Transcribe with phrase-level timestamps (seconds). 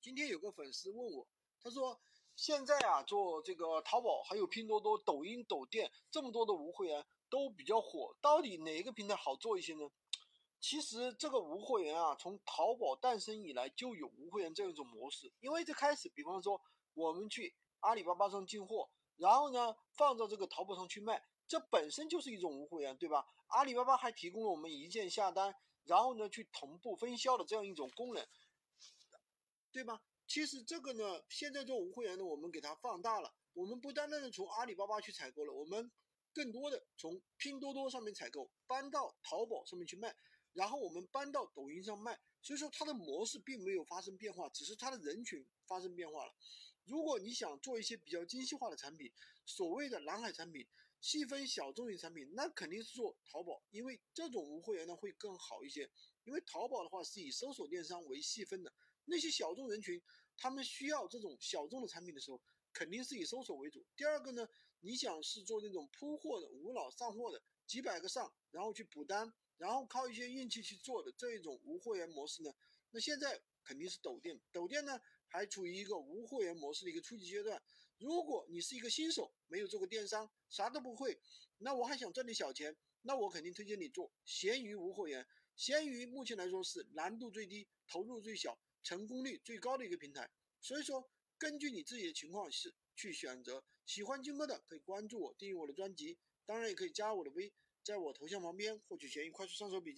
[0.00, 1.26] 今天有个粉丝问我，
[1.60, 2.00] 他说
[2.36, 9.90] 现在啊做这个淘宝还有拼多多、抖音、抖店这么多的无会员都比较火，到底哪一个平台好做一些呢？
[10.60, 15.32] 其实这个无会员啊，从淘宝诞生以来就有无会员这样一种模式。
[15.40, 16.60] 因为最开始，比方说
[16.94, 23.26] 我们去阿里巴巴上进货，然后呢放到这个淘宝上去卖，这本身就是一种无会员，对吧？
[23.48, 25.54] 阿里巴巴还提供了我们一键下单，
[25.84, 28.26] 然后呢去同步分销的这样一种功能，
[29.70, 30.00] 对吧？
[30.26, 35.90] 其实这个呢，现在做无会员的，我们给它放大了，我们不单单的从阿里巴巴去采购了，我们
[36.34, 40.14] 更多的从拼多多上面采购，搬到淘宝上面去卖。
[40.52, 46.32] 然后我们搬到抖音上卖，所以说它的模式并没有发生变化，只是它的人群发生变化了。
[46.88, 49.12] 如果你想做一些比较精细化的产品，
[49.44, 50.66] 所谓的蓝海产品、
[51.02, 55.90] 细分小众型产品，那肯定是做淘宝，因为这种无会员呢会更好一些。
[56.24, 58.72] 因为淘宝的话是以搜索电商为细分的，
[59.04, 60.00] 那些小众人群，
[60.38, 62.40] 他们需要这种小众的产品的时候，
[62.72, 63.84] 肯定是以搜索为主。
[63.94, 64.48] 第二个呢，
[64.80, 69.32] 你想是做那种铺货的、无脑上货的，几百个上，然后去补单。
[69.58, 72.54] 然后靠一些运气去做的这一种无货源模式呢，
[72.92, 74.40] 那现在肯定是抖店。
[74.52, 77.60] 抖店呢还处于一个无货源模式的一个初级阶段。
[77.98, 81.20] 如果你是一个新手，没有做过电商，啥都不会，
[81.58, 85.26] 那我还想赚点小钱，那我肯定推荐你做闲鱼无货源。
[85.56, 90.30] 闲鱼目前来说是难度最低、投入最小、成功率最高的一个平台。
[90.60, 93.64] 所以说，根据你自己的情况是去选择。
[93.86, 97.52] 喜欢军哥的可以关注我，订阅我的专辑，当然也可以加我的微。
[97.84, 99.96] 在我头像旁边获取闲鱼快速上手笔记。